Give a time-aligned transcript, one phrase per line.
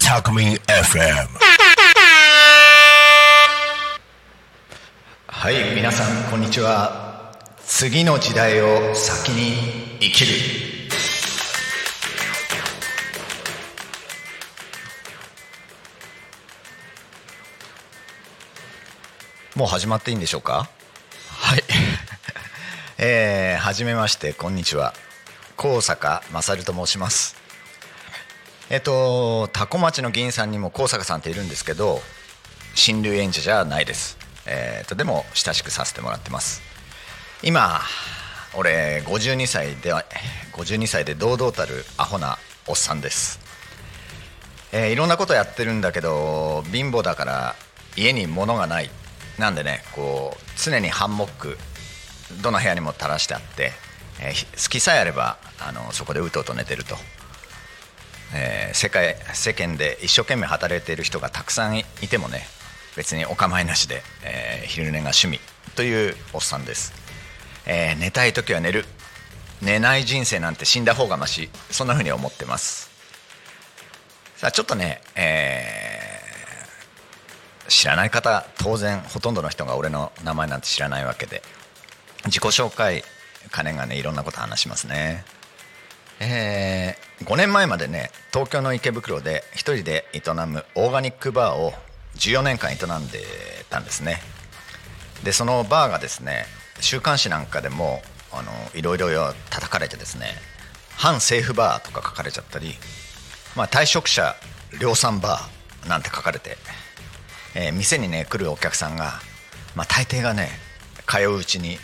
[0.00, 1.26] タコミン FM
[5.26, 7.34] はい皆さんこんにちは。
[7.66, 10.32] 次の時代を先に生きる。
[19.56, 20.68] もう始まっていいんでしょうか？
[21.30, 21.64] はい
[23.06, 24.94] えー、はじめましてこんにちは。
[25.58, 27.36] 高坂勝と申します。
[28.70, 32.00] えっと多古町の議員さんにも高坂さんっているんですけど
[32.74, 34.16] 新流演者じゃないです。
[34.46, 36.62] えー、とでも親しくさせてもらってます。
[37.42, 37.82] 今
[38.54, 40.02] 俺52歳では
[40.54, 43.38] 52歳で堂々たるアホなおっさんです、
[44.72, 47.54] えーいろんなことやってるんだけど貧乏だから
[47.98, 48.88] 家に物がない。
[49.38, 51.58] なんでねこう常にハンモック。
[52.42, 53.72] どの部屋にも垂らしてあって、
[54.20, 56.96] えー好きさえあればあのそこでうとうと寝てると。
[58.34, 62.46] えー世界世間で一生懸命働いている人がたくさんいてもね
[62.96, 65.38] 別にお構いなしで、えー昼寝が趣味
[65.76, 66.92] というおっさんです、
[67.66, 68.84] えー寝たい時は寝る。
[69.62, 72.90] 寝ない人生なんて死んだ方がましそんな風に思ってます。
[74.36, 81.42] さあちょっとね、えー知らない方当然ほとんどの人が俺の名前なんて知らないわけで。
[82.26, 83.04] 自己紹介
[83.50, 85.24] 金がねいろんなこと話しますね。
[86.20, 91.72] えー5年前までね東京の池袋で一人で営むオーガニックバーを
[92.16, 93.20] 14年間営んで
[93.70, 94.20] たんですね。
[95.22, 96.44] でそのバーがですね
[96.80, 98.02] 週刊誌なんかでも
[98.32, 100.26] あのいろいろ叩かれてですね
[100.96, 102.74] 反政府バーとか書かれちゃったり、
[103.56, 104.34] まあ、退職者
[104.80, 106.56] 量産バーなんて書かれて、
[107.54, 109.20] えー店にね来るお客さんが、
[109.76, 110.48] まあ、大抵がね
[111.06, 111.78] 通ううちに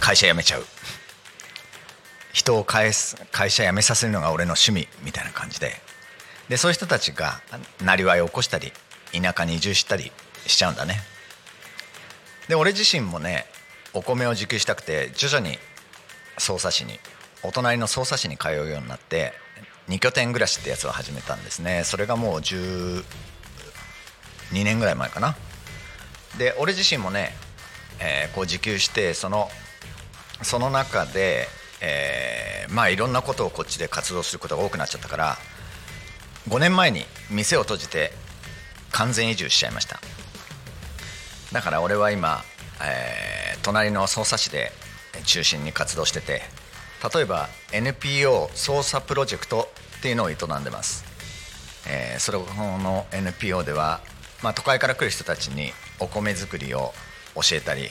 [0.00, 0.66] 会社辞めちゃう。
[2.32, 5.80] 人を返す会社辞めさせるのが俺の趣味みたいな感じで。
[6.48, 7.40] でそういう人たちが
[7.82, 8.72] なりわいを起こしたり
[9.12, 10.12] 田舎に移住したり
[10.46, 11.00] しちゃうんだね。
[12.48, 13.46] で俺自身もね
[13.94, 15.58] お米を自給したくて徐々に
[16.36, 16.98] 匝瑳市に
[17.42, 19.32] お隣の匝瑳市に通うようになって
[19.88, 21.84] 2拠点暮らしってやつを始めたんですね。
[21.84, 23.04] それがもう12
[24.52, 25.36] 年ぐらい前かな。
[26.36, 27.34] で俺自身もね、
[28.00, 29.48] えーこう自給してその
[30.42, 31.48] その中で、
[31.80, 35.36] えーまあいろんなことをこっちで活動することが多くなっちゃったから
[36.48, 38.10] 5年前に店を閉じて
[38.90, 40.00] 完全移住しちゃいました。
[41.52, 42.42] だから俺は今、
[42.82, 44.72] えー隣の匝瑳市で
[45.24, 46.42] 中心に活動してて
[47.14, 51.04] 例えば NPO 捜査プロジェクトっていうのを営んでます、
[51.88, 54.00] えーそれの NPO では、
[54.42, 56.92] まあ、都会から来る人たちにお米作りを
[57.36, 57.88] 教えたり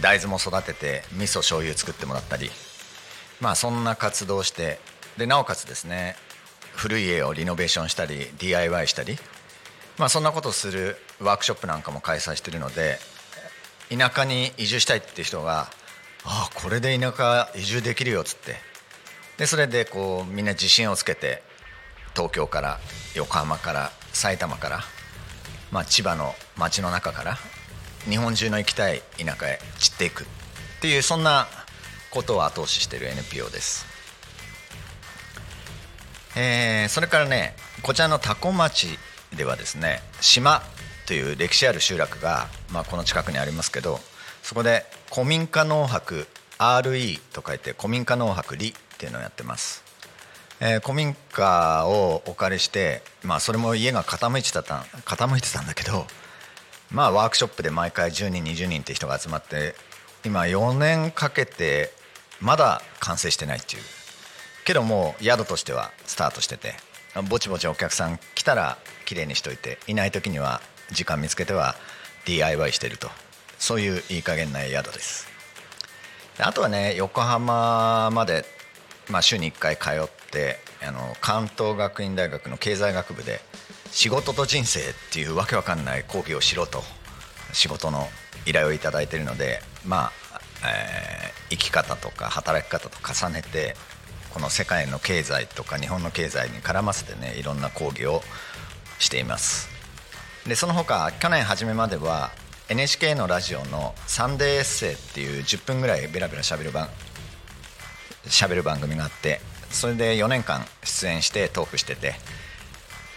[0.00, 2.50] 大豆も育てて味噌醤油作ってもらったり。
[3.40, 4.78] まあそんな活動をして
[5.16, 6.14] でなおかつですね
[6.74, 9.18] 古い家をリノベーションしたり DIY したり。
[9.98, 12.98] まあそんなことをするワークショップなんかも開催してるので
[13.90, 15.70] 田舎に移住したいっていう人が
[16.24, 18.70] 「ああこれで田舎移住できるよ」っつって。
[19.36, 21.42] でそれでこうみんな自信をつけて
[22.14, 22.78] 東京から
[23.14, 24.80] 横浜から埼玉から、
[25.70, 27.38] まあ、千葉の街の中から
[28.08, 30.26] 日本中の行きたい田舎へ散っていくっ
[30.80, 31.46] ていうそんな
[32.10, 33.86] ことを後押ししてる NPO です、
[36.36, 38.98] えーそれからねこちらの多古町
[39.36, 40.62] ではですね島
[41.06, 44.00] という歴史ある集落が、まあ、この近くにありますけど
[44.42, 46.26] そこで古民家農泊
[46.58, 49.82] RE と書いて古民家農泊里っていうのをやってます。
[50.60, 56.06] えー古民家をお借りして、まあ、それも家が傾いてた傾いてたんだけど、
[56.92, 59.74] まあ、ワークショップで毎回10人20人って人が集まって
[60.24, 61.92] 今4年かけて
[62.40, 63.82] まだ完成してないっていう。
[64.64, 66.74] けどもう宿としてはスタートしてて
[67.28, 71.74] ぼちぼちお客さん来たら綺麗にしといていない時には時間見つけては
[72.26, 73.08] DIY してると。
[73.60, 75.28] そういういい加減な宿です。
[76.38, 78.46] あとはね横浜まで、
[79.10, 83.40] まあ、週に1回通ってあの関東学院大学の経済学部で
[83.90, 84.82] 仕事と人生っ
[85.12, 86.82] ていうわけわかんない講義をしろと
[87.52, 88.08] 仕事の
[88.46, 93.76] 依頼をいただいているのでまあ、えー生き方とか働き方と重ねて
[94.32, 98.22] この世界の経済とか日本の経済に絡ませてねいろんな講義を
[98.98, 99.68] しています。
[100.46, 102.30] でその他去年初めまでは
[102.68, 106.88] NHK のラジオの「サンデーエッセイ」っていう10分ぐらいベラベラしゃべる番
[108.26, 109.40] 喋る番組があって
[109.70, 112.14] それで4年間出演してトークしてて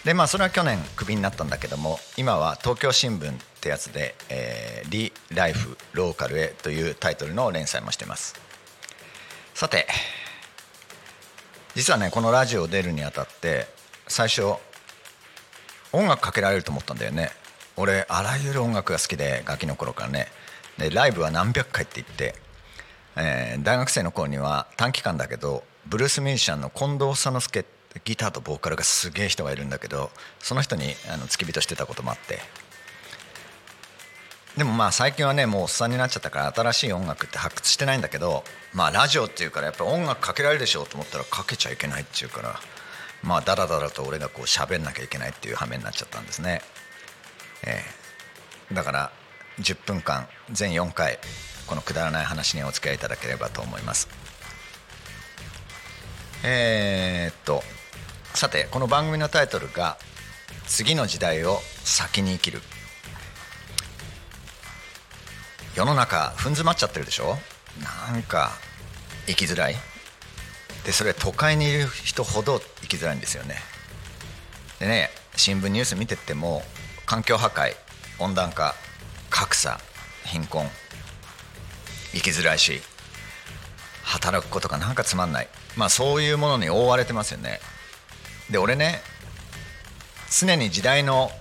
[0.03, 8.35] でまあそれは去年クビになったんだけども今は東京新聞ってやつで「えー、リ・ライフ・ローカルへ」というタイトルの連載もしてます。
[9.53, 9.87] さて
[11.75, 13.67] 実はねこのラジオ出るにあたって
[14.07, 14.55] 最初
[15.93, 17.31] 音楽かけられると思ったんだよね。
[17.77, 20.27] 俺あらゆる音楽が好きでガキの頃からね。
[20.77, 22.35] でライブは何百回って言って、
[23.15, 32.39] えー、大学生の頃には短期間だけどブルースミュージシャンの近藤佐之助ってギターとボーカルがすげえ人がいるんだけどその人にあの付き人してたこともあって。
[34.57, 42.59] でもまあ最近はねもうおっさんになっちゃったから新しい音楽って発掘してないんだけどまあラジオっていうからやっぱ音楽かけられるでしょうと思ったらかけちゃいけないっていうから
[43.23, 46.61] まあだらだらと俺がこう喋んなきゃいけないっていう羽目になっちゃったんですね、
[47.65, 49.11] えー、だから
[49.59, 51.17] 10分間全4回
[51.65, 54.07] このくだらない話にお付き合いいただければと思います。
[56.43, 57.63] えー、っと
[58.35, 59.95] さてこの番組のタイトルが
[60.65, 62.63] 「次の時代を先に生きる」
[65.75, 67.37] 世の中踏ん詰まっちゃってるでしょ？
[68.11, 68.51] なんか
[69.27, 69.75] 生きづらい。
[70.83, 73.61] でそれ都会にいる人ほど生きづらいんですよね。
[74.79, 76.65] でね新聞ニュース見てても
[77.05, 77.75] 環境破壊
[78.17, 78.73] 温暖化
[79.29, 79.79] 格差
[80.25, 80.67] 貧困
[82.13, 82.81] 生きづらいし
[84.03, 85.47] 働くことがなんかつまんない。
[85.75, 87.59] まあそういうものに覆われてますよね。
[88.53, 89.01] で俺ね
[90.29, 91.31] 常に時代の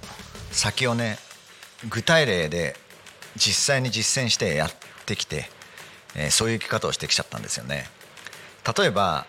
[0.51, 1.19] 先をね
[1.91, 2.75] 具体例で
[3.37, 4.71] 実際に実践してやっ
[5.05, 5.45] てきて、
[6.17, 7.85] えー、そういう生き方をしてきちゃったんですよね。
[8.79, 9.27] 例えば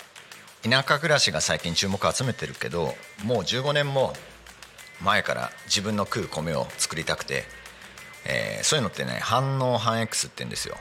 [0.61, 2.95] 田舎暮らしが最近注目を集めてるけど
[3.25, 4.13] もう15年も
[5.01, 7.43] 前から自分の食う米を作りたくて、
[8.25, 10.77] えー、そういうのってね反応反 X って言うんですよ。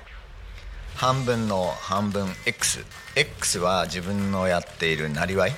[0.95, 2.85] 半分の半分 X
[3.17, 5.53] X は自分のやっているなりわい。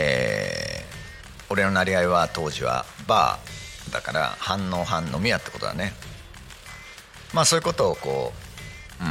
[0.00, 5.92] えー、俺のなりわいは当時はバーだから反応反飲み屋ってことだね
[7.34, 8.32] まあそういうことをこ
[9.00, 9.10] ううん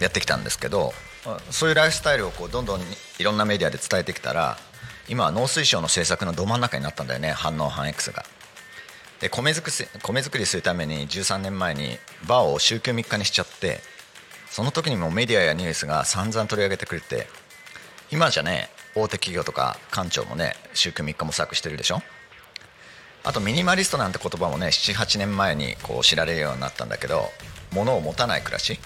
[0.00, 0.94] やってきたんですけど
[1.50, 4.56] そういうライフスタイルをこうどんどんいろんなメディアで伝えてきたら
[5.08, 8.24] 今は農水省の政策のど真ん中になったんだよね反応反 X が。
[9.20, 13.80] で米作り米作りするために13年前にバーを週休3日にしちゃって
[14.50, 17.28] その時にもメディアやニュースが散々取り上げてくれて
[18.10, 22.02] 今じゃね大手企業とか官庁もね週休3日模索してるでしょ？
[23.24, 27.30] あとミニマリストなんて言葉もね78年前にこう知られるようになったんだけど
[27.72, 28.78] 物を持たない暮らし。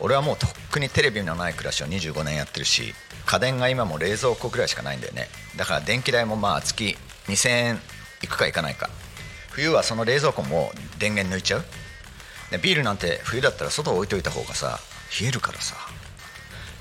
[0.00, 2.92] 俺はもうとっくにテレビのない暮らしを25年やってるし
[3.24, 5.28] 家電が今も冷蔵庫ぐらいしかないんだよね。
[5.56, 6.96] だから電気代もまあ月
[7.26, 7.78] 2000円
[8.20, 8.90] いくかいかないか。
[9.50, 11.64] 冬はその冷蔵庫も電源抜いちゃう。
[12.50, 14.80] でビールなんて冬だったら外置いといた方がさ
[15.20, 15.76] 冷えるからさ。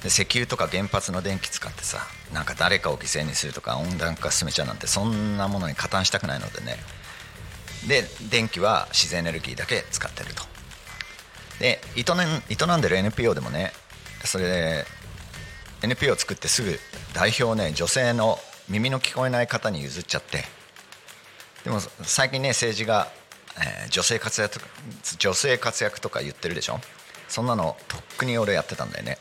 [0.06, 2.00] 石油とか原発の電気使ってさ
[2.34, 6.78] なんか誰かを犠牲にするとか温暖化進めちゃうなんてそんなものに加担したくないのでね。
[7.88, 10.44] で電気は自然エネルギーだけ使ってると。
[11.60, 13.72] で営ん営んでる NPO でもね
[14.24, 14.86] それで
[15.84, 16.80] NPO を作ってすぐ
[17.14, 18.40] 代表をね女性の
[18.70, 20.46] 耳の聞こえない方に譲っちゃって。
[21.64, 23.08] でも最近ね政治が、
[23.58, 24.60] えー、女性活躍
[25.20, 26.80] 女性活躍とか言ってるでしょ？
[27.28, 29.18] そんなのとっくに俺やってたんだよね。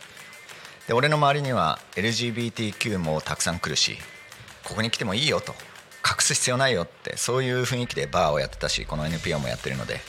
[0.90, 3.96] で俺の周りには LGBTQ もたくさん来るし
[4.64, 5.54] ここに来てもいいよと。
[6.04, 10.00] 隠す必要ないよってそういう雰囲気でバーをやってたしこの NPO もやってるので。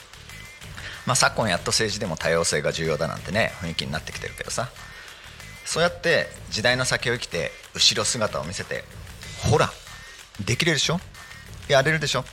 [1.06, 4.70] まあ、昨今やっと政治でも多様性が重要だなんてね雰囲気になってきてるけどさ。
[5.66, 8.84] そうやって時代の先を生きて後ろ姿を見せて
[9.52, 9.70] ほら
[10.44, 11.00] できるでしょ？
[11.68, 12.26] やれるでしょ？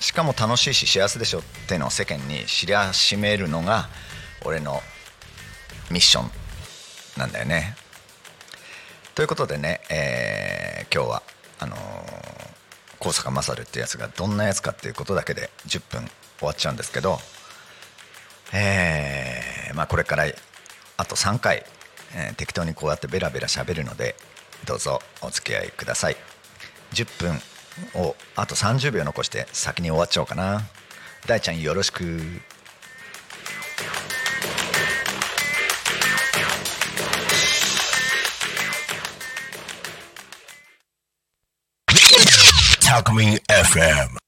[0.00, 3.88] しかも楽しいし幸せでしょってのを世間に知らしめるのが
[4.44, 4.80] 俺の
[5.88, 6.30] ミッション
[7.16, 7.76] なんだよね。
[9.14, 11.22] ということでね、えー、今日は
[11.58, 11.78] あのー、
[12.98, 17.18] 高坂勝ってやつがどんなやつかっていうことだけで10分終わっちゃうんですけど
[18.54, 20.24] えーまあ、これから
[20.96, 21.64] あと3回、
[22.14, 24.14] えー、適当にこうやってベラベラしゃべるので
[24.66, 26.16] どうぞお付き合いください。
[26.92, 27.42] 10
[27.94, 30.62] 分をあと30秒残して先に終わっちゃおうかな。
[31.26, 32.42] 大ちゃんよろしく。
[42.92, 44.21] タクミン FM